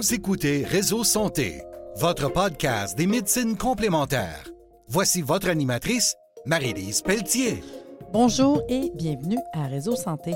[0.00, 1.60] Vous écoutez Réseau Santé,
[1.96, 4.48] votre podcast des médecines complémentaires.
[4.88, 6.14] Voici votre animatrice,
[6.46, 7.62] Marie-Lise Pelletier.
[8.10, 10.32] Bonjour et bienvenue à Réseau Santé.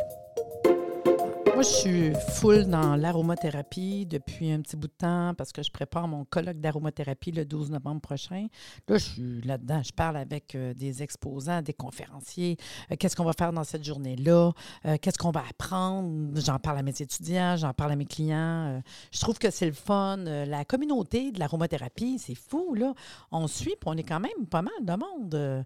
[1.55, 5.71] Moi, je suis full dans l'aromathérapie depuis un petit bout de temps parce que je
[5.71, 8.49] prépare mon colloque d'aromathérapie le 12 novembre prochain.
[8.89, 9.81] Là, je suis là-dedans.
[9.85, 12.57] Je parle avec euh, des exposants, des conférenciers.
[12.91, 14.51] Euh, qu'est-ce qu'on va faire dans cette journée-là?
[14.85, 16.33] Euh, qu'est-ce qu'on va apprendre?
[16.41, 18.83] J'en parle à mes étudiants, j'en parle à mes clients.
[19.13, 20.17] je trouve que c'est le fun.
[20.17, 22.95] la communauté de l'aromathérapie, c'est fou, là.
[23.31, 25.65] On suit, puis on est quand même pas mal de monde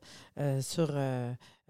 [0.60, 0.92] sur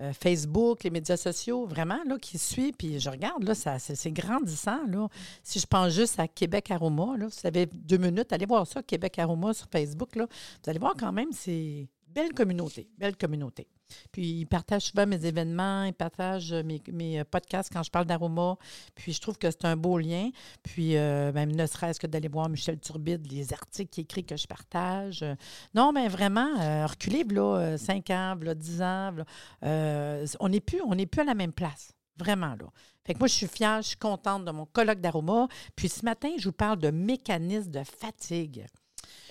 [0.01, 4.13] euh, Facebook, les médias sociaux, vraiment, là, qui suit, puis je regarde, là, ça, c'est,
[4.13, 5.09] grandissant, là.
[5.43, 8.83] Si je pense juste à Québec Aroma, là, vous avez deux minutes, allez voir ça,
[8.83, 10.27] Québec Aroma sur Facebook, là.
[10.63, 13.69] Vous allez voir quand même, c'est belle communauté, belle communauté.
[14.13, 18.57] Puis, ils partagent souvent mes événements, ils partagent mes, euh, podcasts quand je parle d'aroma.
[18.95, 20.31] Puis, je trouve que c'est un beau lien.
[20.63, 24.37] Puis, euh, même ne serait-ce que d'aller voir Michel Turbide, les articles qu'il écrit que
[24.37, 25.25] je partage.
[25.75, 29.15] Non, mais vraiment, euh, reculer, là, 5 ans, là, 10 ans,
[29.63, 31.93] on n'est plus, plus à la même place.
[32.19, 32.67] Vraiment, là.
[33.09, 35.49] Fait que moi, je suis fière, je suis contente de mon colloque d'aroma.
[35.75, 38.67] Puis ce matin, je vous parle de mécanisme de fatigue.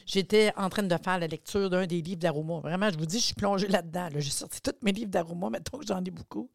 [0.07, 2.61] J'étais en train de faire la lecture d'un des livres d'Aroma.
[2.61, 4.07] Vraiment, je vous dis, je suis plongée là-dedans.
[4.15, 6.49] J'ai sorti tous mes livres d'Aroma, mettons que j'en ai beaucoup.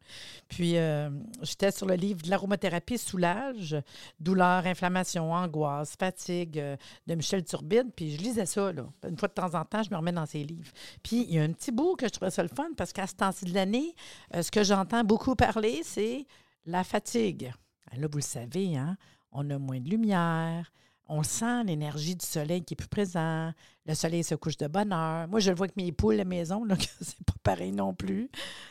[0.47, 1.11] Puis, euh,
[1.43, 3.77] j'étais sur le livre de l'aromathérapie soulage,
[4.19, 7.91] douleur, inflammation, angoisse, fatigue euh, de Michel Turbide.
[7.95, 8.71] Puis, je lisais ça.
[9.07, 10.71] Une fois de temps en temps, je me remets dans ces livres.
[11.03, 13.05] Puis, il y a un petit bout que je trouvais ça le fun parce qu'à
[13.05, 13.93] ce temps-ci de l'année,
[14.33, 16.25] euh, ce que j'entends beaucoup parler, c'est
[16.65, 17.53] la fatigue.
[17.95, 18.97] Là, vous le savez, hein?
[19.31, 20.71] On a moins de lumière,
[21.13, 23.51] on sent l'énergie du soleil qui est plus présent.
[23.85, 25.27] Le soleil se couche de bonne heure.
[25.27, 27.71] Moi, je le vois avec mes poules à la maison, là, que c'est pas pareil
[27.71, 28.29] non plus.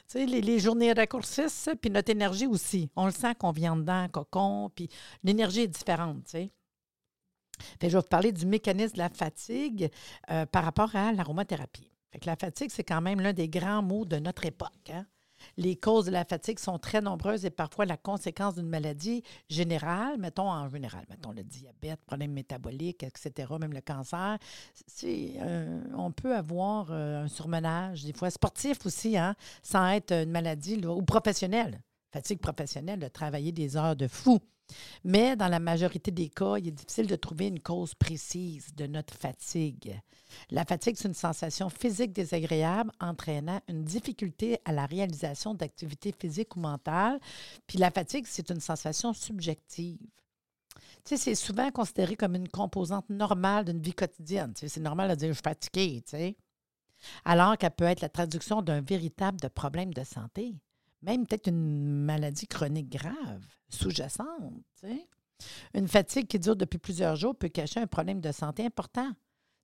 [0.09, 2.91] Tu sais, les, journées raccourcissent, puis notre énergie aussi.
[2.97, 4.89] On le sent qu'on vient dedans, cocon, puis
[5.23, 6.51] l'énergie est différente, tu sais.
[7.81, 9.89] je vais vous parler du mécanisme de la fatigue
[10.31, 11.93] euh, par rapport à l'aromathérapie.
[12.25, 14.91] la fatigue, c'est quand même l'un des grands mots de notre époque.
[14.91, 15.07] Hein?
[15.57, 20.19] Les causes de la fatigue sont très nombreuses et parfois la conséquence d'une maladie générale,
[20.19, 24.39] mettons en général, mettons le diabète, problème métabolique, etc., même le cancer.
[25.05, 30.31] Euh, on peut avoir euh, un surmenage, des fois sportif aussi, hein, sans être une
[30.31, 31.81] maladie ou professionnelle.
[32.13, 34.39] Fatigue professionnelle, de travailler des heures de fou.
[35.05, 38.87] Mais dans la majorité des cas, il est difficile de trouver une cause précise de
[38.87, 40.01] notre fatigue.
[40.51, 46.57] La fatigue, c'est une sensation physique désagréable entraînant une difficulté à la réalisation d'activités physiques
[46.57, 47.21] ou mentales.
[47.67, 49.99] Puis la fatigue, c'est une sensation subjective.
[51.05, 54.53] Tu sais, c'est souvent considéré comme une composante normale d'une vie quotidienne.
[54.55, 56.37] c'est normal de dire je suis fatigué, tu sais.
[57.25, 60.55] Alors qu'elle peut être la traduction d'un véritable problème de santé
[61.03, 64.63] même peut-être une maladie chronique grave, sous-jacente.
[65.75, 69.11] Une fatigue qui dure depuis plusieurs jours peut cacher un problème de santé important.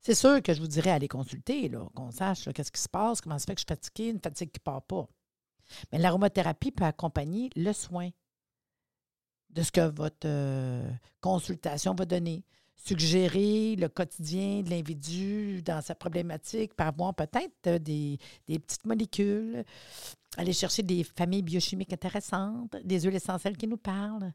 [0.01, 3.39] C'est sûr que je vous dirais aller consulter, qu'on sache qu'est-ce qui se passe, comment
[3.39, 5.09] ça fait que je suis fatiguée, une fatigue qui ne part pas.
[5.93, 8.11] Mais l'aromathérapie peut accompagner le soin
[9.51, 12.45] de ce que votre euh, consultation va donner.
[12.77, 19.65] Suggérer le quotidien de l'individu dans sa problématique par avoir peut-être euh, des, petites molécules,
[20.37, 24.33] aller chercher des familles biochimiques intéressantes, des huiles essentielles qui nous parlent.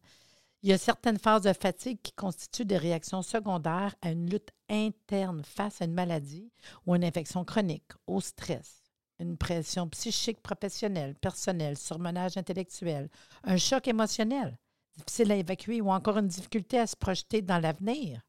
[0.62, 4.52] Il y a certaines phases de fatigue qui constituent des réactions secondaires à une lutte
[4.70, 6.52] interne face à une maladie
[6.86, 8.82] ou une infection chronique, au stress,
[9.20, 13.10] une pression psychique professionnelle, personnelle, surmenage intellectuel,
[13.44, 14.58] un choc émotionnel,
[14.96, 18.22] difficile à évacuer ou encore une difficulté à se projeter dans l'avenir.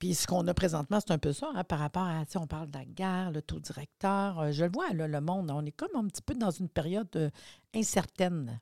[0.00, 2.70] Puis ce qu'on a présentement, c'est un peu ça, hein, par rapport à, on parle
[2.70, 4.40] de la guerre, le taux directeur.
[4.40, 7.14] Euh, je le vois, le monde, on est comme un petit peu dans une période
[7.16, 7.30] euh,
[7.74, 8.60] incertaine.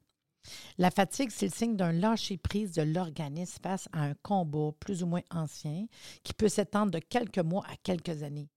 [0.78, 5.06] La fatigue, c'est le signe d'un lâcher-prise de l'organisme face à un combat plus ou
[5.06, 5.86] moins ancien
[6.24, 8.50] qui peut s'étendre de quelques mois à quelques années.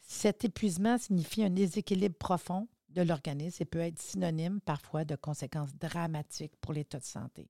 [0.00, 5.74] Cet épuisement signifie un déséquilibre profond de l'organisme et peut être synonyme parfois de conséquences
[5.74, 7.48] dramatiques pour l'état de santé.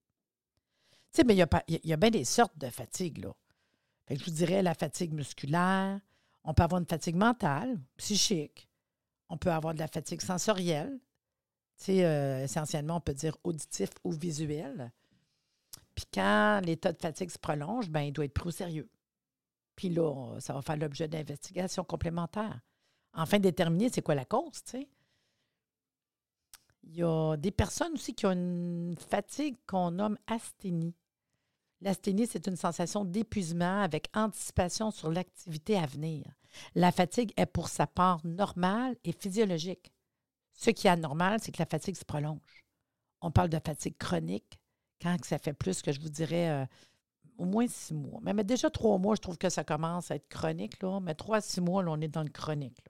[1.12, 3.34] Tu sais, mais il y, a, y a bien des sortes de fatigue, là
[4.10, 6.00] je vous dirais la fatigue musculaire.
[6.44, 8.68] On peut avoir une fatigue mentale, psychique.
[9.28, 11.00] On peut avoir de la fatigue sensorielle.
[11.88, 14.92] Euh, essentiellement, on peut dire auditif ou visuel.
[15.94, 18.88] Puis quand l'état de fatigue se prolonge, ben, il doit être pris au sérieux.
[19.74, 22.60] Puis là, ça va faire l'objet d'investigations complémentaires.
[23.12, 24.62] Enfin, déterminer c'est quoi la cause.
[26.82, 30.94] Il y a des personnes aussi qui ont une fatigue qu'on nomme asthénie.
[31.82, 36.24] L'asthénie, c'est une sensation d'épuisement avec anticipation sur l'activité à venir.
[36.74, 39.92] La fatigue est pour sa part normale et physiologique.
[40.54, 42.64] Ce qui est anormal, c'est que la fatigue se prolonge.
[43.20, 44.58] On parle de fatigue chronique
[45.02, 46.66] quand ça fait plus que je vous dirais, euh,
[47.38, 48.20] Au moins six mois.
[48.22, 50.82] Mais, déjà trois mois, je trouve que ça commence à être chronique.
[51.02, 52.82] Mais trois à six mois, on est dans le chronique.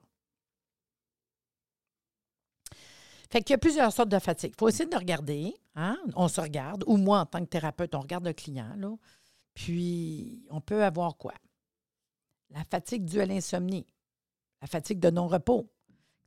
[3.29, 4.53] Fait qu'il y a plusieurs sortes de fatigue.
[4.55, 5.53] Il faut essayer de regarder.
[5.75, 5.97] Hein?
[6.15, 6.83] On se regarde.
[6.87, 8.73] Ou moi, en tant que thérapeute, on regarde le client.
[8.77, 8.95] Là.
[9.53, 11.33] Puis, on peut avoir quoi?
[12.51, 13.85] La fatigue due à l'insomnie.
[14.61, 15.69] La fatigue de non-repos.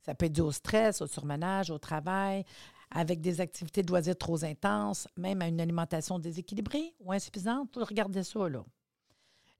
[0.05, 2.43] Ça peut être dû au stress, au surmenage, au travail,
[2.91, 7.75] avec des activités de loisirs trop intenses, même à une alimentation déséquilibrée ou insuffisante.
[7.75, 8.63] Regardez ça, là.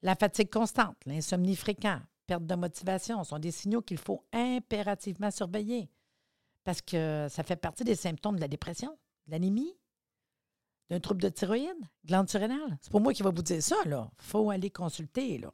[0.04, 5.90] La fatigue constante, l'insomnie fréquente, perte de motivation sont des signaux qu'il faut impérativement surveiller
[6.64, 8.92] parce que ça fait partie des symptômes de la dépression,
[9.28, 9.76] de l'anémie,
[10.90, 12.78] d'un trouble de thyroïde, glande surrénale.
[12.82, 14.12] C'est pour moi qui va vous dire ça, là.
[14.18, 15.52] Faut aller consulter, là.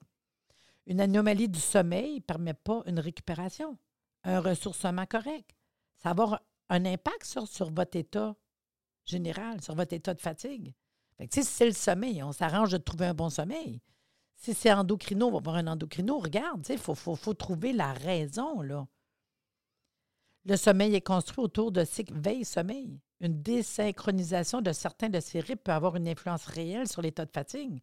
[0.87, 3.77] Une anomalie du sommeil ne permet pas une récupération,
[4.23, 5.51] un ressourcement correct.
[5.97, 8.35] Ça va avoir un impact sur, votre état
[9.05, 10.73] général, sur votre état de fatigue.
[11.31, 13.81] si c'est le sommeil, on s'arrange de trouver un bon sommeil.
[14.35, 16.19] Si c'est endocrino, on va voir un endocrino.
[16.19, 18.61] Regarde, il faut, faut, faut, trouver la raison.
[18.61, 18.87] Là.
[20.47, 23.01] Le sommeil est construit autour de cycle veille-sommeil.
[23.19, 27.31] Une désynchronisation de certains de ces rythmes peut avoir une influence réelle sur l'état de
[27.31, 27.81] fatigue,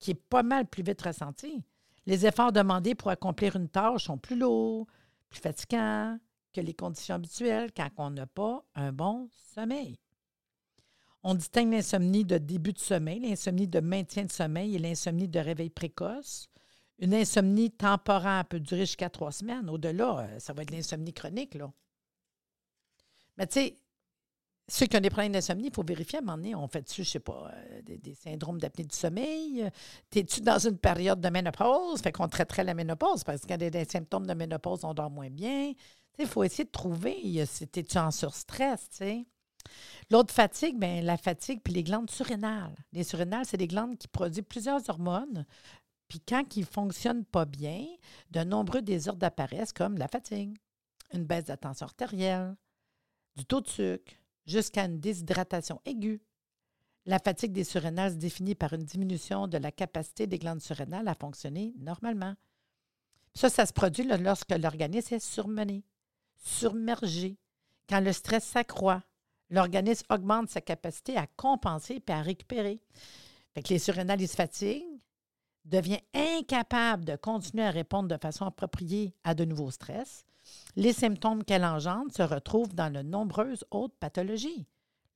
[0.00, 1.62] qui est pas mal plus vite ressenti.
[2.06, 4.88] Les efforts demandés pour accomplir une tâche sont plus lourds,
[5.30, 6.18] plus fatigants
[6.52, 9.96] que les conditions habituelles quand on n'a pas un bon sommeil.
[11.22, 15.38] On distingue l'insomnie de début de sommeil, l'insomnie de maintien de sommeil et l'insomnie de
[15.38, 16.48] réveil précoce.
[16.98, 19.70] Une insomnie temporaire peut durer jusqu'à trois semaines.
[19.70, 21.54] Au-delà, euh, ça va être l'insomnie chronique.
[21.54, 21.72] Là.
[23.36, 23.76] Mais tu sais,
[24.66, 27.04] ceux qui ont des problèmes d'insomnie, il faut vérifier à un moment donné, on fait-tu,
[27.04, 29.70] je sais pas, euh, des, syndromes d'apnée du sommeil?
[30.08, 32.00] T'es-tu dans une période de ménopause?
[32.00, 35.10] Fait qu'on traiterait la ménopause parce qu'il y a des, symptômes de ménopause, on dort
[35.10, 35.72] moins bien.
[36.18, 39.26] Il faut essayer de trouver, t'es-tu en surstress, tu sais?
[40.10, 42.74] L'autre fatigue, bien, la fatigue, puis les glandes surrénales.
[42.92, 45.44] Les surrénales, c'est des glandes qui produisent plusieurs hormones.
[46.08, 47.84] Puis quand ils ne fonctionnent pas bien,
[48.30, 50.56] de nombreux désordres apparaissent comme la fatigue,
[51.12, 52.54] une baisse de tension artérielle,
[53.36, 54.12] du taux de sucre,
[54.46, 56.22] jusqu'à une déshydratation aiguë.
[57.06, 61.08] La fatigue des surrénales se définit par une diminution de la capacité des glandes surrénales
[61.08, 62.34] à fonctionner normalement.
[63.34, 65.84] Ça, ça se produit lorsque l'organisme est surmené,
[66.36, 67.36] surmergé.
[67.88, 69.02] Quand le stress s'accroît,
[69.50, 72.80] l'organisme augmente sa capacité à compenser et à récupérer.
[73.68, 74.93] Les surrénales, ils se fatiguent,
[75.64, 80.26] devient incapable de continuer à répondre de façon appropriée à de nouveaux stress,
[80.76, 84.66] les symptômes qu'elle engendre se retrouvent dans de nombreuses autres pathologies.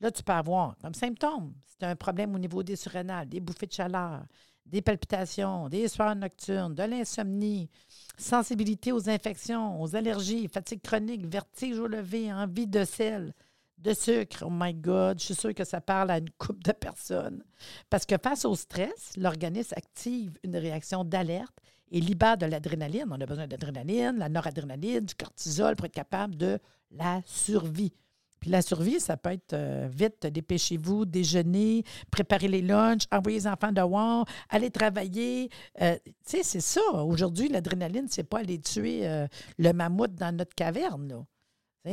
[0.01, 3.67] Là, tu peux avoir comme symptômes, c'est un problème au niveau des surrénales, des bouffées
[3.67, 4.23] de chaleur,
[4.65, 7.71] des palpitations, des soirs nocturnes, de l'insomnie,
[8.17, 13.35] sensibilité aux infections, aux allergies, fatigue chronique, vertige au lever, envie de sel,
[13.79, 14.45] de sucre.
[14.47, 17.43] Oh my God, je suis sûre que ça parle à une couple de personnes.
[17.91, 21.57] Parce que face au stress, l'organisme active une réaction d'alerte
[21.91, 23.07] et libère de l'adrénaline.
[23.11, 26.59] On a besoin d'adrénaline, la noradrénaline, du cortisol pour être capable de
[26.91, 27.93] la survie.
[28.41, 33.47] Puis la survie, ça peut être euh, vite, dépêchez-vous, déjeuner, préparer les lunchs, envoyer les
[33.49, 35.51] enfants dehors, aller travailler.
[35.81, 36.81] Euh, tu sais, c'est ça.
[37.05, 39.27] Aujourd'hui, l'adrénaline, c'est pas aller tuer euh,
[39.59, 41.09] le mammouth dans notre caverne.
[41.09, 41.25] Là.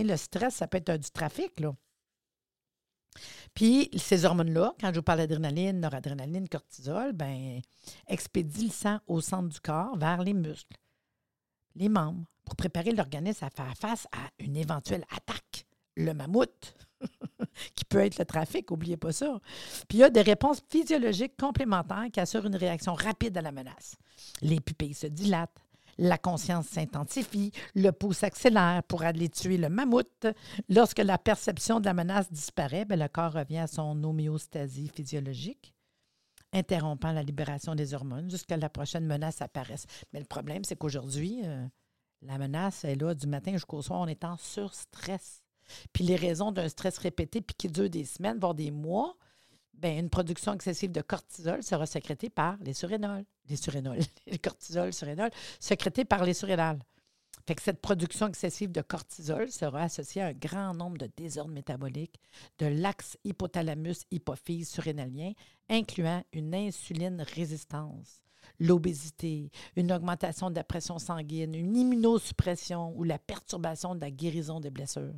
[0.03, 1.59] Le stress, ça peut être du trafic.
[1.59, 1.75] Là.
[3.53, 7.61] Puis ces hormones-là, quand je vous parle d'adrénaline, noradrénaline, cortisol, ben
[8.07, 10.78] expédient le sang au centre du corps vers les muscles,
[11.75, 15.66] les membres, pour préparer l'organisme à faire face à une éventuelle attaque.
[15.97, 16.75] Le mammouth,
[17.75, 19.40] qui peut être le trafic, n'oubliez pas ça.
[19.87, 23.54] Puis il y a des réponses physiologiques complémentaires qui assurent une réaction rapide à la
[23.54, 23.95] menace.
[24.42, 25.65] Les pupilles se dilatent,
[25.97, 30.28] la conscience s'intensifie, le pouls s'accélère pour aller tuer le mammouth.
[30.69, 35.73] Lorsque la perception de la menace disparaît, bien, le corps revient à son homéostasie physiologique,
[36.54, 39.85] interrompant la libération des hormones jusqu'à la prochaine menace apparaisse.
[40.14, 41.66] Mais le problème, c'est qu'aujourd'hui, euh,
[42.21, 45.44] la menace est là du matin jusqu'au soir, on est en surstress.
[45.94, 49.16] Puis les raisons d'un stress répété, puis qui dure des semaines, voire des mois,
[49.78, 53.26] bien, une production excessive de cortisol sera sécrétée par les surrénals.
[53.50, 56.80] Les surrénals, les cortisol, surrénal, sécrétés par les surrénales.
[57.48, 62.20] Fait cette production excessive de cortisol sera associée à un grand nombre de désordres métaboliques
[62.58, 65.34] de l'axe hypothalamus-hypophyse surrénalien,
[65.70, 68.24] incluant une insuline résistance,
[68.60, 74.60] l'obésité, une augmentation de la pression sanguine, une immunosuppression ou la perturbation de la guérison
[74.60, 75.14] des blessures.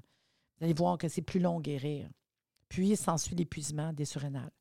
[0.57, 2.09] Vous allez voir que c'est plus long guérir.
[2.69, 4.51] Puis s'ensuit l'épuisement des surrénales,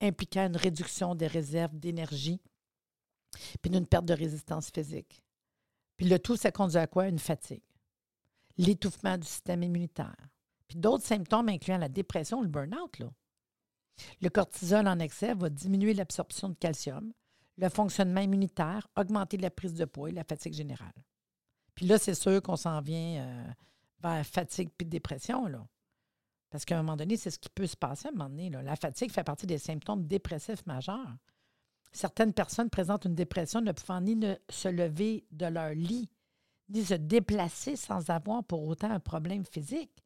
[0.00, 2.40] impliquant une réduction des réserves d'énergie,
[3.62, 5.22] puis une perte de résistance physique.
[5.96, 7.08] Puis le tout, ça conduit à quoi?
[7.08, 7.62] Une fatigue,
[8.58, 10.16] l'étouffement du système immunitaire,
[10.68, 12.98] puis d'autres symptômes incluant la dépression ou le burn-out.
[12.98, 13.10] Là.
[14.20, 17.12] Le cortisol en excès va diminuer l'absorption de calcium,
[17.56, 20.92] le fonctionnement immunitaire, augmenter la prise de poids et la fatigue générale.
[21.74, 23.46] Puis là, c'est sûr qu'on s'en vient euh,
[24.02, 25.46] vers fatigue puis dépression.
[25.46, 25.66] Là.
[26.50, 28.50] Parce qu'à un moment donné, c'est ce qui peut se passer à un moment donné.
[28.50, 31.16] La fatigue fait partie des symptômes dépressifs majeurs.
[31.92, 34.18] Certaines personnes présentent une dépression ne pouvant ni
[34.50, 36.10] se lever de leur lit,
[36.68, 40.04] ni se déplacer sans avoir pour autant un problème physique.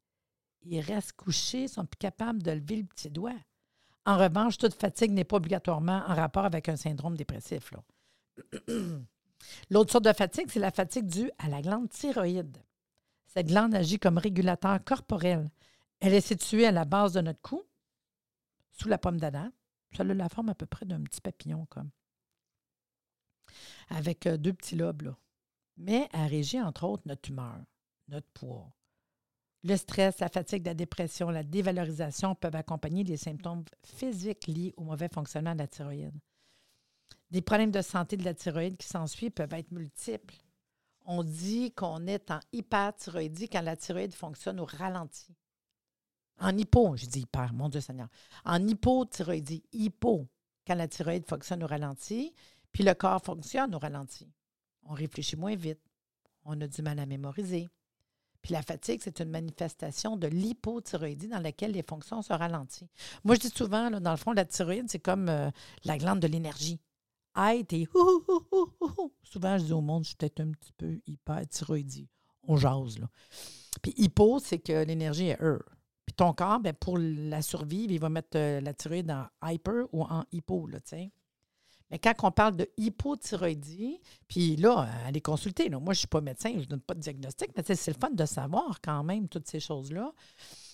[0.63, 3.35] Ils restent couchés, sont plus capables de lever le petit doigt.
[4.05, 7.73] En revanche, toute fatigue n'est pas obligatoirement en rapport avec un syndrome dépressif.
[9.69, 12.57] L'autre sorte de fatigue, c'est la fatigue due à la glande thyroïde.
[13.27, 15.49] Cette glande agit comme régulateur corporel.
[16.01, 17.63] Elle est située à la base de notre cou,
[18.71, 19.51] sous la pomme d'Adam.
[19.95, 21.91] Ça a la forme à peu près d'un petit papillon, comme.
[23.89, 25.13] Avec euh, deux petits lobes,
[25.77, 27.59] Mais elle régit, entre autres, notre humeur,
[28.07, 28.73] notre poids.
[29.63, 34.83] Le stress, la fatigue, la dépression, la dévalorisation peuvent accompagner des symptômes physiques liés au
[34.83, 36.19] mauvais fonctionnement de la thyroïde.
[37.29, 40.35] Des problèmes de santé de la thyroïde qui s'ensuivent peuvent être multiples.
[41.05, 45.35] On dit qu'on est en hyperthyroïdie quand la thyroïde fonctionne au ralenti.
[46.41, 48.07] En hypo, je dis hyper, mon Dieu Seigneur.
[48.45, 50.27] En hypothyroïdie, hypo,
[50.65, 52.33] quand la thyroïde fonctionne au ralenti,
[52.71, 54.27] puis le corps fonctionne au ralenti.
[54.85, 55.79] On réfléchit moins vite.
[56.43, 57.69] On a du mal à mémoriser.
[58.41, 62.89] Puis la fatigue, c'est une manifestation de l'hypothyroïdie dans laquelle les fonctions se ralentissent.
[63.23, 65.51] Moi, je dis souvent, dans le fond, la thyroïde, c'est comme euh,
[65.83, 66.79] la glande de l'énergie.
[67.35, 67.87] Aïe, t'es
[69.21, 72.09] Souvent, je dis au monde, je suis peut-être un petit peu hyperthyroïdie.
[72.47, 73.07] On jase, là.
[73.83, 75.63] Puis hypo, c'est que l'énergie est E.
[76.21, 80.03] Ton corps, ben, pour la survivre, il va mettre euh, la thyroïde en hyper ou
[80.03, 81.11] en hypo, là, tu sais.
[81.89, 85.67] Mais quand on parle de hypothyroïdie, puis là, allez consulter.
[85.71, 87.97] Moi, je ne suis pas médecin, je ne donne pas de diagnostic, mais c'est le
[87.99, 90.13] fun de savoir quand même toutes ces choses-là.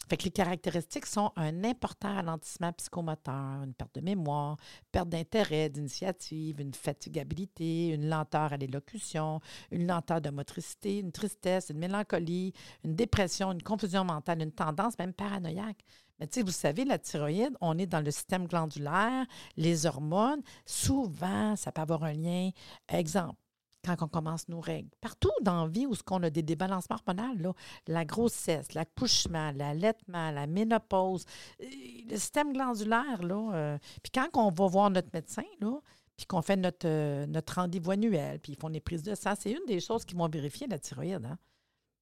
[0.10, 4.56] Fait les caractéristiques sont un important ralentissement psychomoteur, une perte de mémoire,
[4.92, 11.72] perte d'intérêt, d'initiative, une fatigabilité, une lenteur à l'élocution, une lenteur de motricité, une tristesse,
[11.72, 12.54] une mélancolie,
[12.86, 15.84] une dépression, une confusion mentale, une tendance même paranoïaque.
[16.20, 19.26] Mais tu sais, vous savez, la thyroïde, on est dans le système glandulaire,
[19.58, 20.42] les hormones.
[20.66, 22.50] Souvent, ça peut avoir un lien.
[22.88, 23.36] Exemple,
[23.88, 24.90] quand on commence nos règles.
[25.02, 27.56] Partout dans la vie où on a des débalancements hormonaux,
[27.88, 31.26] la grossesse, l'accouchement, l'allaitement, la ménopause,
[31.62, 31.66] euh,
[32.10, 35.44] le système glandulaire, là, euh, puis quand on va voir notre médecin,
[36.16, 39.34] puis qu'on fait notre, euh, notre rendez-vous annuel, puis ils font des prises de sang,
[39.40, 41.38] c'est une des choses qui vont vérifier la thyroïde, hein,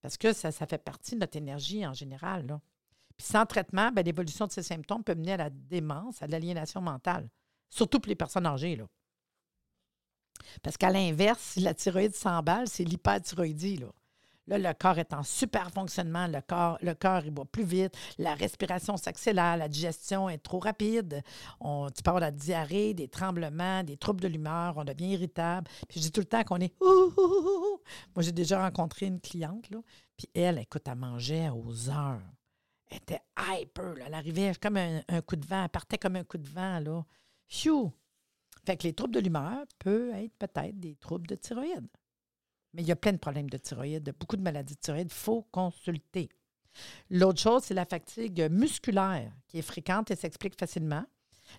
[0.01, 2.59] parce que ça, fait partie de notre énergie en général.
[3.17, 6.81] Puis sans traitement, ben, l'évolution de ces symptômes peut mener à la démence, à l'aliénation
[6.81, 7.29] mentale,
[7.69, 8.75] surtout pour les personnes âgées.
[8.75, 8.85] Là.
[10.63, 13.77] Parce qu'à l'inverse, si la thyroïde s'emballe, c'est l'hyperthyroïdie.
[13.77, 13.87] Là.
[14.47, 17.97] Là, le corps est en super fonctionnement, le corps, le cœur il va plus vite,
[18.19, 21.23] la respiration s'accélère, la digestion est trop rapide.
[21.59, 25.67] On, tu avoir de la diarrhée, des tremblements, des troubles de l'humeur, on devient irritable.
[25.89, 29.79] Puis je dis tout le temps qu'on est Moi, j'ai déjà rencontré une cliente, là,
[30.15, 32.21] puis elle, écoute, elle mangeait aux heures.
[32.91, 33.95] Elle était hyper.
[33.95, 34.05] Là.
[34.07, 35.63] Elle arrivait comme un, coup de vent.
[35.63, 36.79] Elle partait comme un coup de vent.
[36.79, 37.03] Là.
[38.65, 41.87] Fait que les troubles de l'humeur peuvent être peut-être des troubles de thyroïde.
[42.73, 45.07] Mais il y a plein de problèmes de thyroïde, beaucoup de maladies de thyroïde.
[45.09, 46.29] Il faut consulter.
[47.09, 51.05] L'autre chose, c'est la fatigue musculaire, qui est fréquente et s'explique facilement.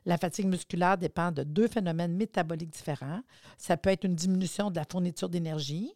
[0.04, 3.22] La fatigue musculaire dépend de deux phénomènes métaboliques différents.
[3.56, 5.94] Ça peut être une diminution de la fourniture d'énergie,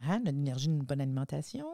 [0.00, 1.68] hein, l'énergie d'une bonne alimentation,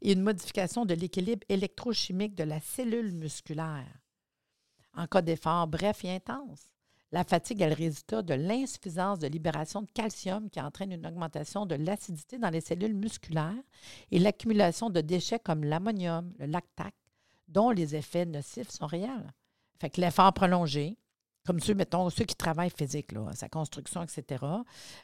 [0.00, 3.98] et une modification de l'équilibre électrochimique de la cellule musculaire.
[4.94, 6.68] En cas d'effort bref et intense,
[7.12, 11.66] la fatigue est le résultat de l'insuffisance de libération de calcium qui entraîne une augmentation
[11.66, 13.62] de l'acidité dans les cellules musculaires
[14.10, 16.94] et l'accumulation de déchets comme l'ammonium, le lactate,
[17.48, 19.30] dont les effets nocifs sont réels.
[19.78, 20.96] Fait que l'effort prolongé,
[21.44, 21.76] comme ceux,
[22.10, 24.42] ceux qui travaillent physique, là, sa construction, etc.,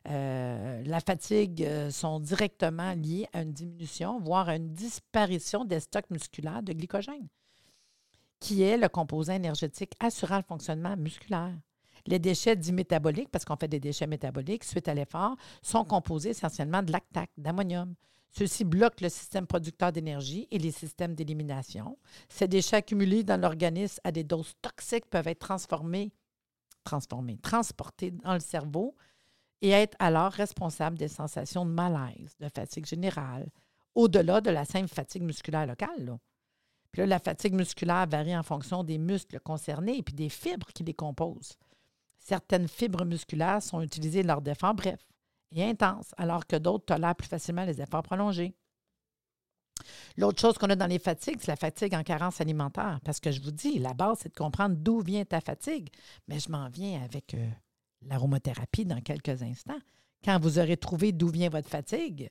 [0.09, 5.81] euh, la fatigue euh, sont directement liés à une diminution, voire à une disparition des
[5.81, 7.29] stocks musculaires de glycogène,
[8.41, 11.55] qui est le composant énergétique assurant le fonctionnement musculaire.
[12.09, 16.31] Les déchets dits métaboliques, parce qu'on fait des déchets métaboliques suite à l'effort, sont composés
[16.31, 17.95] essentiellement de lactate, d'ammonium.
[18.31, 21.99] Ceux-ci bloquent le système producteur d'énergie et les systèmes d'élimination.
[22.31, 26.11] Ces déchets accumulés dans l'organisme à des doses toxiques peuvent être transformés,
[26.83, 28.95] transformés, transportés dans le cerveau
[29.61, 33.51] et être alors responsables des sensations de malaise, de fatigue générale,
[33.95, 36.19] au-delà de la simple fatigue musculaire locale.
[36.91, 40.95] Puis la fatigue musculaire varie en fonction des muscles concernés et des fibres qui les
[40.95, 41.59] composent.
[42.19, 45.07] Certaines fibres musculaires sont utilisées lors d'efforts brefs
[45.53, 48.55] et intenses, alors que d'autres tolèrent plus facilement les efforts prolongés.
[50.17, 53.01] L'autre chose qu'on a dans les fatigues, c'est la fatigue en carence alimentaire.
[53.05, 55.89] Parce que je vous dis, la base, c'est de comprendre d'où vient ta fatigue.
[56.27, 57.49] Mais je m'en viens avec euh,
[58.03, 59.79] l'aromathérapie dans quelques instants.
[60.25, 62.29] Quand vous aurez trouvé d'où vient votre fatigue,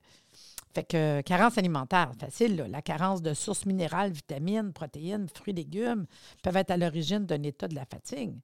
[0.74, 6.06] fait que carence alimentaire, facile, la carence de sources minérales, vitamines, protéines, fruits, légumes
[6.44, 8.36] peuvent être à l'origine d'un état de la fatigue.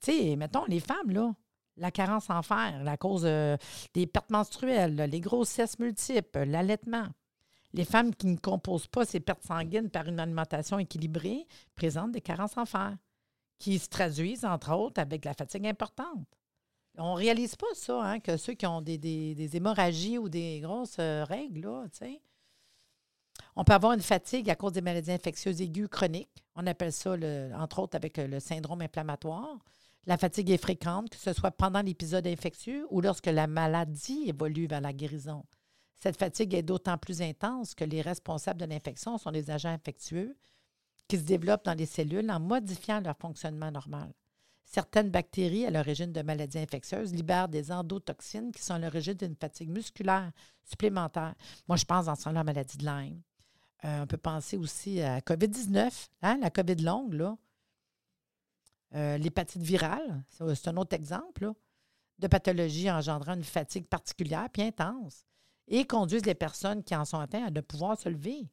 [0.00, 1.34] Tu sais, mettons, les femmes, là,
[1.78, 3.56] la carence en fer, la cause euh,
[3.94, 7.08] des pertes menstruelles, les grossesses multiples, l'allaitement.
[7.74, 12.20] Les femmes qui ne composent pas ces pertes sanguines par une alimentation équilibrée présentent des
[12.20, 12.96] carences en fer,
[13.58, 16.26] qui se traduisent, entre autres, avec la fatigue importante.
[16.96, 20.96] On ne réalise pas ça, hein, que ceux qui ont des, hémorragies ou des grosses
[20.98, 21.84] euh, règles, là.
[23.54, 26.44] On peut avoir une fatigue à cause des maladies infectieuses aiguës chroniques.
[26.54, 27.14] On appelle ça,
[27.54, 29.58] entre autres, avec le syndrome inflammatoire.
[30.08, 34.66] La fatigue est fréquente, que ce soit pendant l'épisode infectieux ou lorsque la maladie évolue
[34.66, 35.44] vers la guérison.
[36.00, 40.34] Cette fatigue est d'autant plus intense que les responsables de l'infection sont des agents infectieux
[41.08, 44.10] qui se développent dans les cellules en modifiant leur fonctionnement normal.
[44.64, 49.36] Certaines bactéries à l'origine de maladies infectieuses libèrent des endotoxines qui sont à l'origine d'une
[49.36, 50.32] fatigue musculaire
[50.64, 51.34] supplémentaire.
[51.68, 53.20] Moi, je pense dans la maladie de Lyme.
[53.84, 57.36] Euh, on peut penser aussi à COVID-19, hein, la COVID longue, là.
[58.94, 61.52] Euh, l'hépatite virale, c'est un autre exemple
[62.18, 65.26] de pathologie engendrant une fatigue particulière puis intense
[65.68, 68.48] et conduisent les personnes qui en sont atteintes à ne pouvoir se lever.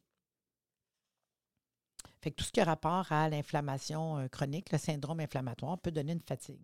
[2.22, 5.92] Fait que tout ce qui a rapport à l'inflammation euh, chronique, le syndrome inflammatoire, peut
[5.92, 6.60] donner une fatigue.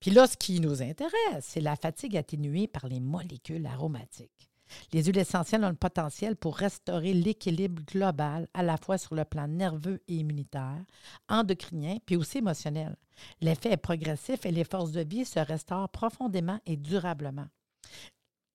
[0.00, 4.50] Puis là, ce qui nous intéresse, c'est la fatigue atténuée par les molécules aromatiques.
[4.92, 9.24] Les huiles essentielles ont le potentiel pour restaurer l'équilibre global à la fois sur le
[9.24, 10.84] plan nerveux et immunitaire,
[11.28, 12.96] endocrinien, puis aussi émotionnel.
[13.40, 17.46] L'effet est progressif et les forces de vie se restaurent profondément et durablement.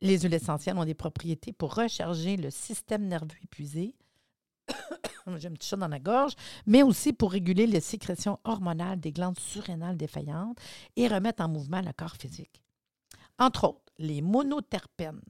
[0.02, 3.96] Les huiles essentielles ont des propriétés pour recharger le système nerveux épuisé,
[5.38, 6.34] j'ai un petit chat dans la gorge,
[6.66, 10.58] mais aussi pour réguler les sécrétions hormonales des glandes surrénales défaillantes
[10.96, 12.62] et remettre en mouvement le corps physique.
[13.38, 15.22] Entre autres, les monoterpènes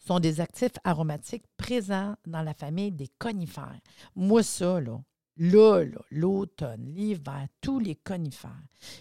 [0.00, 3.80] sont des actifs aromatiques présents dans la famille des conifères.
[4.16, 4.98] Moi, ça, là,
[5.36, 8.50] là, l'automne, l'hiver, tous les conifères.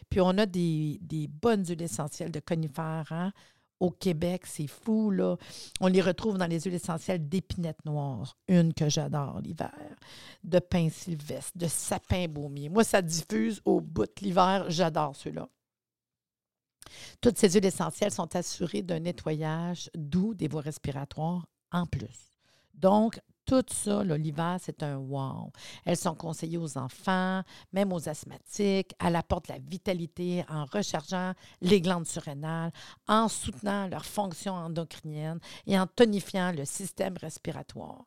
[0.09, 0.99] Puis on a des,
[1.41, 3.11] bonnes huiles essentielles de conifères.
[3.11, 3.31] Hein?
[3.79, 5.37] au Québec, c'est fou, là.
[5.79, 9.95] On les retrouve dans les huiles essentielles d'épinette noire, une que j'adore l'hiver,
[10.43, 12.69] de pain sylvestre, de sapin baumier.
[12.69, 15.47] Moi, ça diffuse au bout de l'hiver, j'adore ceux-là.
[17.21, 22.33] Toutes ces huiles essentielles sont assurées d'un nettoyage doux des voies respiratoires en plus.
[22.73, 25.51] Donc, tout ça, l'hiver, c'est un wow.
[25.83, 27.41] Elles sont conseillées aux enfants,
[27.73, 28.93] même aux asthmatiques.
[28.99, 32.71] Elles apportent la vitalité en rechargeant les glandes surrénales,
[33.07, 38.05] en soutenant leur fonction endocrinienne et en tonifiant le système respiratoire.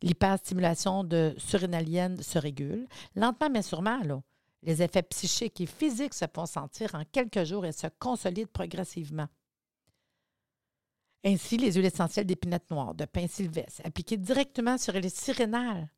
[0.00, 4.22] L'hyperstimulation de surrénalienne se régule, lentement mais sûrement.
[4.62, 9.28] Les effets psychiques et physiques se font sentir en quelques jours et se consolident progressivement.
[11.24, 15.90] Ainsi, les huiles essentielles d'épinette noire, de pain sylvestre, appliquées directement sur les sirénales,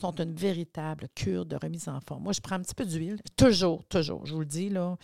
[0.00, 2.24] sont une véritable cure de remise en forme.
[2.24, 4.96] Moi, je prends un petit peu d'huile, toujours, toujours, je vous le dis, là.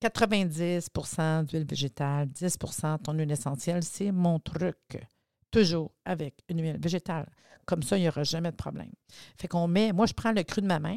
[0.00, 4.76] 90% d'huile végétale, 10% ton huile essentielle, c'est mon truc.
[5.50, 7.30] Toujours avec une huile végétale.
[7.66, 8.90] Comme ça, il n'y aura jamais de problème.
[9.36, 10.96] Fait qu'on met, moi, je prends le cru de ma main,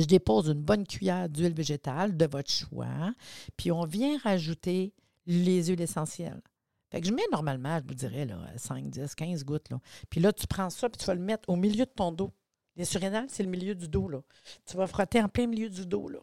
[0.00, 3.12] je dépose une bonne cuillère d'huile végétale de votre choix,
[3.56, 4.94] puis on vient rajouter
[5.26, 6.42] les huiles essentielles.
[6.90, 9.68] Fait que je mets normalement, je vous dirais, là, 5, 10, 15 gouttes.
[9.70, 9.80] Là.
[10.10, 12.32] Puis là, tu prends ça, puis tu vas le mettre au milieu de ton dos.
[12.76, 14.08] Les surrénales, c'est le milieu du dos.
[14.08, 14.20] Là.
[14.64, 16.08] Tu vas frotter en plein milieu du dos.
[16.08, 16.20] Là.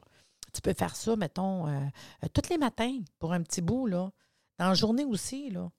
[0.54, 1.80] Tu peux faire ça, mettons, euh,
[2.24, 3.88] euh, tous les matins pour un petit bout.
[3.88, 4.12] Là.
[4.60, 5.50] Dans la journée aussi.
[5.50, 5.70] Là.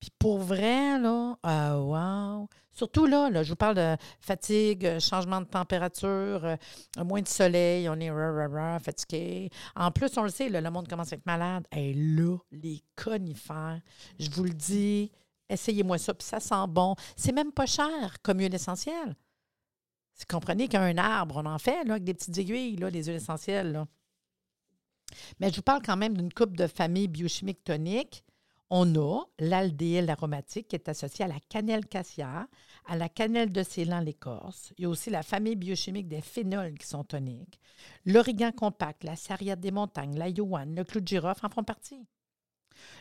[0.00, 2.48] Puis pour vrai, là, euh, wow!
[2.70, 6.56] Surtout là, là, je vous parle de fatigue, euh, changement de température, euh,
[7.04, 9.50] moins de soleil, on est rah, fatigué.
[9.74, 11.66] En plus, on le sait, le monde commence à être malade.
[11.72, 13.80] Et là, les conifères,
[14.20, 15.10] je vous le dis,
[15.48, 16.94] essayez-moi ça, puis ça sent bon.
[17.16, 19.16] C'est même pas cher comme huile essentielle.
[20.16, 23.16] Vous comprenez qu'un arbre, on en fait là, avec des petites aiguilles, là, des huiles
[23.16, 23.72] essentielles.
[23.72, 23.86] Là.
[25.40, 28.24] Mais je vous parle quand même d'une coupe de famille biochimique tonique
[28.70, 32.48] on a l'aldéhyde aromatique qui est associé à la cannelle cassia,
[32.86, 34.72] à la cannelle de Ceylan, l'écorce.
[34.76, 37.58] Il y a aussi la famille biochimique des phénols qui sont toniques.
[38.04, 42.06] L'origan compact, la sarriette des montagnes, la yoane, le clou de girofle en font partie.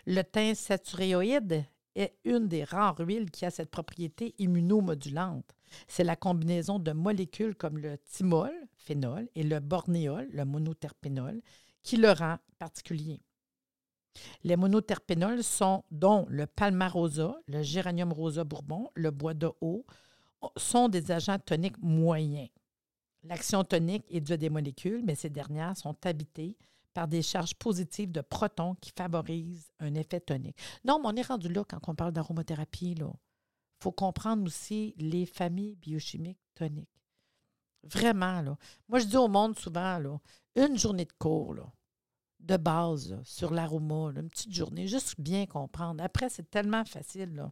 [0.05, 5.55] Le thym saturéoïde est une des rares huiles qui a cette propriété immunomodulante.
[5.87, 11.41] C'est la combinaison de molécules comme le thymol, phénol, et le bornéol, le monoterpénol,
[11.83, 13.21] qui le rend particulier.
[14.43, 19.85] Les monoterpénols sont, dont le palmarosa, le géranium rosa bourbon, le bois de haut,
[20.55, 22.49] sont des agents toniques moyens.
[23.23, 26.57] L'action tonique est due à des molécules, mais ces dernières sont habitées
[26.93, 30.57] par des charges positives de protons qui favorisent un effet tonique.
[30.83, 32.95] Non, mais on est rendu là quand on parle d'aromathérapie.
[32.97, 33.05] Il
[33.79, 36.89] faut comprendre aussi les familles biochimiques toniques.
[37.83, 38.57] Vraiment, là.
[38.87, 40.19] Moi, je dis au monde souvent, là,
[40.55, 41.71] une journée de cours, là,
[42.39, 46.03] de base, sur l'aroma, une petite journée, juste bien comprendre.
[46.03, 47.49] Après, c'est tellement facile.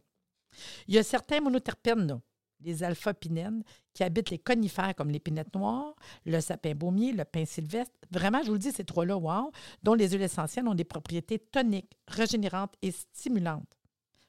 [0.86, 2.20] Il y a certains monoterpènes,
[2.60, 5.94] les alpha-pinènes, qui habitent les conifères comme l'épinette noire,
[6.24, 7.94] le sapin baumier, le pin sylvestre.
[8.10, 9.50] Vraiment, je vous le dis, ces trois-là, wow,
[9.82, 13.76] dont les huiles essentielles ont des propriétés toniques, régénérantes et stimulantes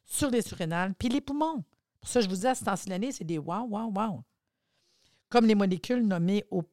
[0.05, 1.63] sur les surrénales puis les poumons.
[1.99, 2.65] Pour ça, je vous dis, à ce
[3.11, 4.23] c'est des wow, wow, wow.
[5.29, 6.63] Comme les molécules nommées au,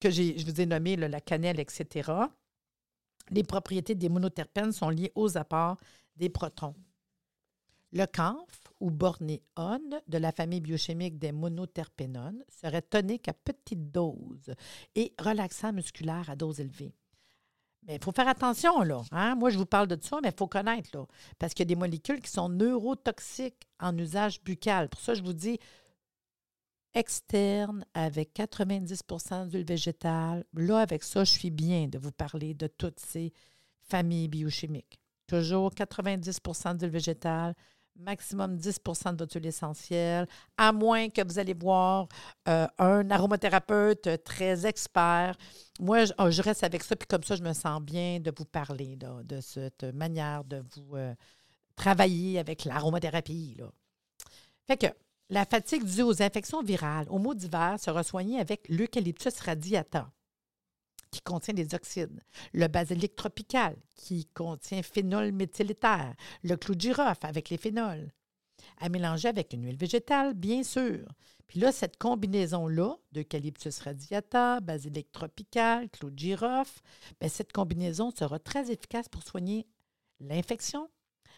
[0.00, 2.12] que je vous ai nommées, la cannelle, etc.
[3.30, 5.76] Les propriétés des monoterpènes sont liées aux apports
[6.16, 6.74] des protons.
[7.92, 14.54] Le camph ou bornéone de la famille biochimique des monoterpénones serait tonique à petite dose
[14.94, 16.94] et relaxant musculaire à dose élevée.
[17.86, 19.02] Mais il faut faire attention, là.
[19.12, 19.34] Hein?
[19.34, 21.06] Moi, je vous parle de ça, mais il faut connaître, là.
[21.38, 24.88] Parce qu'il y a des molécules qui sont neurotoxiques en usage buccal.
[24.88, 25.58] Pour ça, je vous dis
[26.94, 30.44] externe avec 90% d'huile végétale.
[30.54, 33.32] Là, avec ça, je suis bien de vous parler de toutes ces
[33.82, 35.00] familles biochimiques.
[35.26, 37.54] Toujours 90% d'huile végétale,
[37.96, 38.80] maximum 10
[39.12, 40.26] de votre huile essentielle,
[40.56, 42.08] à moins que vous allez voir
[42.48, 45.36] euh, un aromathérapeute très expert.
[45.80, 48.44] Moi, oh, je, reste avec ça, puis comme ça, je me sens bien de vous
[48.44, 51.14] parler de cette manière de vous euh,
[51.76, 53.58] travailler avec l'aromathérapie.
[54.66, 54.86] Fait que
[55.30, 60.10] la fatigue due aux infections virales, aux maux d'hiver, sera soignée avec l'eucalyptus radiata
[61.14, 62.20] qui contient des oxydes,
[62.52, 68.12] le basilic tropical, qui contient phénol méthyléther, le clou de girofle avec les phénols,
[68.78, 71.06] à mélanger avec une huile végétale, bien sûr.
[71.46, 76.80] Puis là, cette combinaison-là, d'eucalyptus radiata, basilic tropical, clou de girofle,
[77.20, 79.68] bien, cette combinaison sera très efficace pour soigner
[80.18, 80.90] l'infection,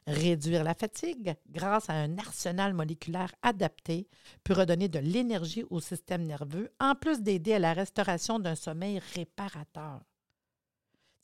[0.06, 4.06] Réduire la fatigue grâce à un arsenal moléculaire adapté
[4.44, 9.00] peut redonner de l'énergie au système nerveux, en plus d'aider à la restauration d'un sommeil
[9.14, 10.00] réparateur.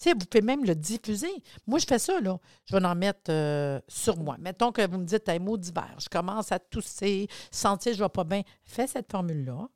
[0.03, 1.33] Tu vous pouvez même le diffuser.
[1.65, 2.41] Moi, je fais ça, là.
[2.65, 4.37] Je vais en mettre euh, sur moi.
[4.41, 8.05] Mettons que vous me dites un mot d'hiver, je commence à tousser, sentir je ne
[8.07, 8.43] vais pas bien.
[8.65, 9.69] Fais cette formule-là.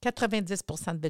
[0.00, 1.08] 90% de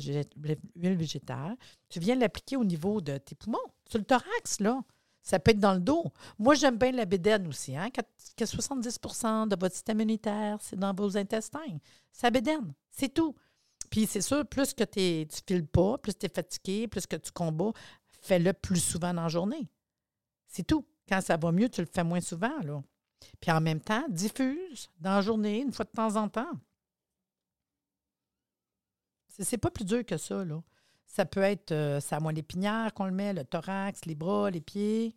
[0.77, 1.57] huile végétale.
[1.91, 4.81] Tu viens l'appliquer au niveau de tes poumons, sur le thorax, là.
[5.25, 6.13] Ça peut être dans le dos.
[6.39, 7.75] Moi, j'aime bien la bédaine aussi.
[7.75, 7.89] Hein?
[7.91, 11.79] Que 70% de votre système immunitaire, c'est dans vos intestins.
[12.13, 12.75] Ça bédaine.
[12.91, 13.35] C'est tout.
[13.91, 17.17] Puis c'est sûr, plus que tu ne files pas, plus tu es fatigué, plus que
[17.17, 17.73] tu combats,
[18.21, 19.67] fais-le plus souvent dans la journée.
[20.47, 20.87] C'est tout.
[21.09, 22.61] Quand ça va mieux, tu le fais moins souvent.
[22.63, 22.83] Là.
[23.41, 26.53] Puis en même temps, diffuse dans la journée, une fois de temps en temps.
[29.29, 30.45] C'est pas plus dur que ça.
[30.45, 30.63] Là.
[31.07, 34.61] Ça peut être euh, ça moelle épinière qu'on le met, le thorax, les bras, les
[34.61, 35.15] pieds.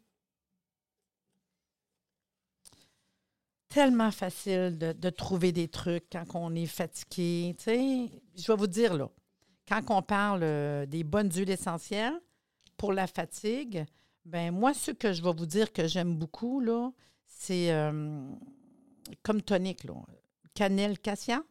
[3.70, 7.56] Tellement facile de, trouver des trucs quand on est fatigué.
[7.66, 9.10] Je vais vous dire, là,
[9.68, 12.20] quand on parle euh, des bonnes huiles essentielles
[12.78, 13.86] pour la fatigue,
[14.26, 16.92] ben moi, ce que je vais vous dire que j'aime beaucoup, là,
[17.28, 18.30] c'est euh,
[19.24, 19.96] comme tonique, là.
[20.54, 21.44] Cannelle cassia.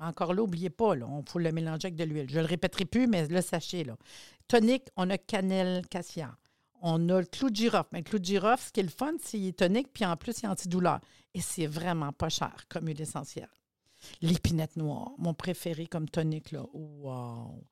[0.00, 2.28] Encore là, n'oubliez pas, on faut le mélanger avec de l'huile.
[2.28, 3.84] Je ne le répéterai plus, mais le sachez.
[3.84, 3.96] Là.
[4.48, 6.36] Tonique, on a cannelle cassia.
[6.82, 7.88] On a le clou de girofle.
[7.92, 10.40] Mais le clou de girofle, ce qui est le fun, c'est tonique, puis en plus,
[10.40, 11.00] il est antidouleur.
[11.32, 13.48] Et c'est vraiment pas cher comme huile essentielle.
[14.20, 16.52] L'épinette noire, mon préféré comme tonique.
[16.52, 16.64] Là.
[16.74, 17.64] Wow!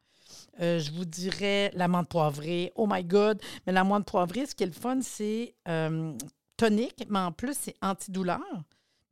[0.60, 2.72] Euh, je vous dirais l'amande poivrée.
[2.74, 3.40] Oh my God!
[3.66, 6.16] Mais l'amande poivrée, ce qui est le fun, c'est euh,
[6.56, 8.40] tonique, mais en plus, c'est antidouleur.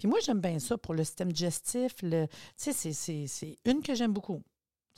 [0.03, 1.95] Puis moi, j'aime bien ça pour le système digestif.
[1.95, 2.11] Tu
[2.57, 4.43] sais, c'est une que j'aime beaucoup.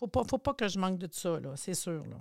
[0.01, 2.07] Il ne faut pas que je manque de ça, là, c'est sûr.
[2.07, 2.17] Là.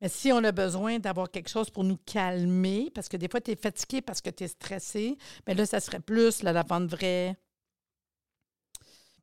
[0.00, 3.42] Mais si on a besoin d'avoir quelque chose pour nous calmer, parce que des fois,
[3.42, 6.88] tu es fatigué parce que tu es stressé, mais là, ça serait plus la lavande
[6.88, 7.36] vraie.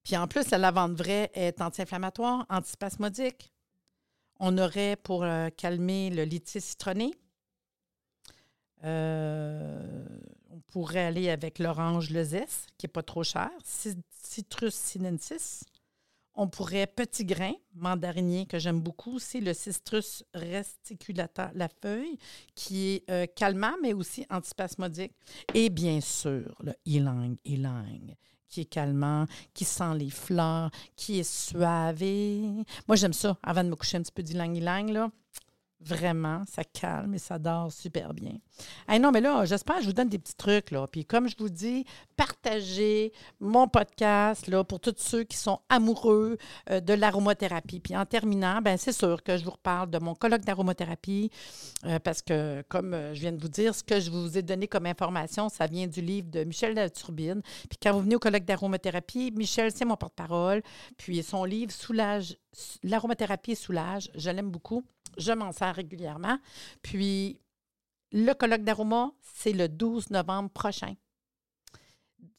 [0.04, 3.52] Puis en plus, la lavande vraie est anti-inflammatoire, antispasmodique.
[4.40, 7.16] On aurait pour euh, calmer le lithium citronné.
[8.84, 10.06] Euh,
[10.72, 12.24] pourrait aller avec l'orange le
[12.78, 15.64] qui n'est pas trop cher, Citrus sinensis.
[16.34, 22.18] On pourrait petit grain, mandarinier, que j'aime beaucoup aussi, le Citrus resticulata, la feuille,
[22.56, 25.12] qui est euh, calmant, mais aussi antispasmodique.
[25.54, 28.16] Et bien sûr, le ylang ylang,
[28.48, 32.02] qui est calmant, qui sent les fleurs, qui est suave.
[32.88, 33.38] Moi, j'aime ça.
[33.44, 35.12] Avant de me coucher un petit peu d'ylang ylang, là,
[35.84, 38.34] Vraiment, ça calme et ça dort super bien.
[39.00, 40.70] Non, mais là, j'espère que je vous donne des petits trucs.
[40.70, 40.86] Là.
[40.88, 46.38] Puis comme je vous dis, partagez mon podcast là, pour tous ceux qui sont amoureux
[46.70, 47.80] euh, de l'aromathérapie.
[47.80, 51.32] Puis en terminant, ben c'est sûr que je vous reparle de mon colloque d'aromathérapie
[51.86, 54.44] euh, parce que, comme euh, je viens de vous dire, ce que je vous ai
[54.44, 57.42] donné comme information, ça vient du livre de Michel Turbine.
[57.70, 60.62] Puis quand vous venez au colloque d'aromathérapie, Michel, c'est mon porte-parole.
[60.98, 62.36] Puis son livre Soulage,
[62.84, 64.84] l'aromathérapie soulage, je l'aime beaucoup.
[65.18, 66.38] Je m'en sers régulièrement.
[66.82, 67.40] Puis,
[68.12, 70.94] le colloque d'aroma, c'est le 12 novembre prochain.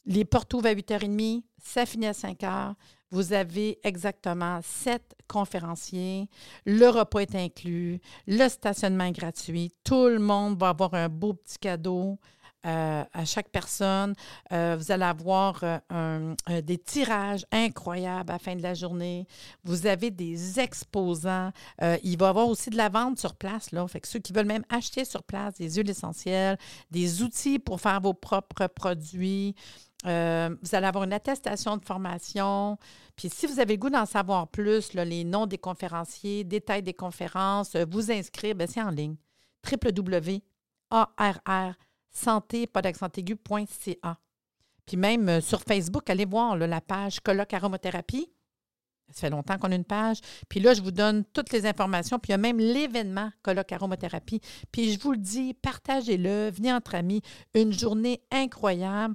[0.05, 2.75] Les portes ouvrent à 8h30, ça finit à 5 h.
[3.11, 6.29] Vous avez exactement sept conférenciers.
[6.65, 8.01] Le repas est inclus.
[8.27, 9.71] Le stationnement est gratuit.
[9.85, 12.19] Tout le monde va avoir un beau petit cadeau.
[12.65, 14.15] Euh, à chaque personne.
[14.53, 19.27] Euh, vous allez avoir euh, des tirages incroyables à la fin de la journée.
[19.65, 21.51] Vous avez des exposants.
[21.81, 23.73] il va y avoir aussi de la vente sur place.
[23.73, 23.85] Là.
[23.89, 26.57] Fait que ceux qui veulent même acheter sur place des huiles essentielles,
[26.93, 29.57] des outils pour faire vos propres produits.
[30.05, 32.79] vous allez avoir une attestation de formation.
[33.17, 36.95] Puis si vous avez le goût d'en savoir plus, les noms des conférenciers, détails des
[36.95, 39.17] conférences, vous inscrire, ben, c'est en ligne.
[39.69, 40.53] www.arr
[42.13, 42.69] santé,
[43.17, 44.19] aigu.ca.
[44.87, 48.31] Puis même euh, sur Facebook, allez voir la page Colloque Aromathérapie.
[49.11, 50.19] Ça fait longtemps qu'on a une page.
[50.49, 52.19] Puis là, je vous donne toutes les informations.
[52.19, 54.41] Puis il y a même l'événement Colloque Aromathérapie.
[54.71, 57.21] Puis je vous le dis, partagez-le, venez entre amis.
[57.55, 59.15] Une journée incroyable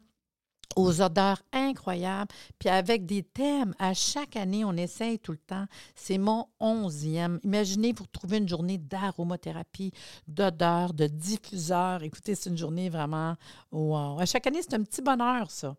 [0.76, 3.74] aux odeurs incroyables, puis avec des thèmes.
[3.80, 5.66] À chaque année, on essaye tout le temps.
[5.96, 7.40] C'est mon onzième.
[7.44, 9.92] Imaginez, vous trouvez une journée d'aromathérapie,
[10.28, 12.04] d'odeurs, de diffuseurs.
[12.04, 13.36] Écoutez, c'est une journée vraiment
[13.72, 14.20] wow.
[14.20, 15.76] À chaque année, c'est un petit bonheur, ça.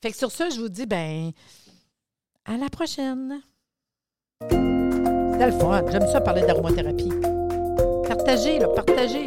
[0.00, 1.32] Fait que sur ça, je vous dis, ben,
[2.44, 3.42] à la prochaine.
[4.50, 5.82] C'est le fun.
[5.90, 7.10] J'aime ça parler d'aromathérapie.
[8.08, 9.26] Partagez, là, partagez.